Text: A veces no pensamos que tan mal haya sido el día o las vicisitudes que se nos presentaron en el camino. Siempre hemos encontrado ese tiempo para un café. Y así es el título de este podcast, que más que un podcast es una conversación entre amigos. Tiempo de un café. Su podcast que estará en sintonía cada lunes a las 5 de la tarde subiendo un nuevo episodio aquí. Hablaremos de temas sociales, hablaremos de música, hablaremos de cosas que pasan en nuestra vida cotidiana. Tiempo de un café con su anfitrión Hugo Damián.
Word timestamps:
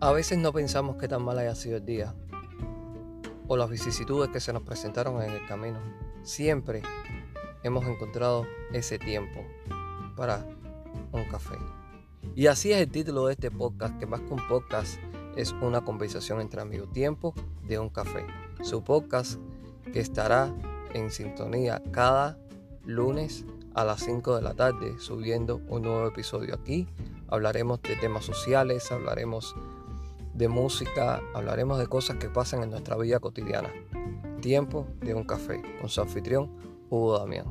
A 0.00 0.12
veces 0.12 0.38
no 0.38 0.52
pensamos 0.52 0.94
que 0.94 1.08
tan 1.08 1.24
mal 1.24 1.40
haya 1.40 1.56
sido 1.56 1.78
el 1.78 1.84
día 1.84 2.14
o 3.48 3.56
las 3.56 3.68
vicisitudes 3.68 4.30
que 4.30 4.38
se 4.38 4.52
nos 4.52 4.62
presentaron 4.62 5.20
en 5.20 5.32
el 5.32 5.44
camino. 5.48 5.80
Siempre 6.22 6.82
hemos 7.64 7.84
encontrado 7.84 8.46
ese 8.72 9.00
tiempo 9.00 9.44
para 10.16 10.46
un 11.10 11.24
café. 11.24 11.56
Y 12.36 12.46
así 12.46 12.70
es 12.70 12.78
el 12.78 12.92
título 12.92 13.26
de 13.26 13.32
este 13.32 13.50
podcast, 13.50 13.98
que 13.98 14.06
más 14.06 14.20
que 14.20 14.34
un 14.34 14.46
podcast 14.46 15.00
es 15.34 15.50
una 15.50 15.80
conversación 15.80 16.40
entre 16.40 16.60
amigos. 16.60 16.92
Tiempo 16.92 17.34
de 17.66 17.80
un 17.80 17.88
café. 17.88 18.24
Su 18.62 18.84
podcast 18.84 19.40
que 19.92 19.98
estará 19.98 20.54
en 20.94 21.10
sintonía 21.10 21.82
cada 21.90 22.38
lunes 22.84 23.44
a 23.74 23.84
las 23.84 24.04
5 24.04 24.36
de 24.36 24.42
la 24.42 24.54
tarde 24.54 24.94
subiendo 25.00 25.60
un 25.66 25.82
nuevo 25.82 26.06
episodio 26.06 26.54
aquí. 26.54 26.86
Hablaremos 27.26 27.82
de 27.82 27.96
temas 27.96 28.24
sociales, 28.24 28.92
hablaremos 28.92 29.56
de 30.38 30.48
música, 30.48 31.20
hablaremos 31.34 31.78
de 31.80 31.88
cosas 31.88 32.16
que 32.16 32.30
pasan 32.30 32.62
en 32.62 32.70
nuestra 32.70 32.96
vida 32.96 33.18
cotidiana. 33.18 33.70
Tiempo 34.40 34.86
de 35.00 35.12
un 35.12 35.24
café 35.24 35.60
con 35.80 35.90
su 35.90 36.00
anfitrión 36.00 36.48
Hugo 36.88 37.18
Damián. 37.18 37.46